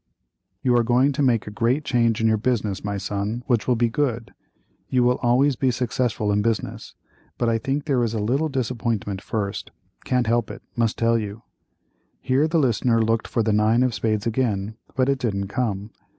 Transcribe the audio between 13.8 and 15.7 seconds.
of spades again, but it didn't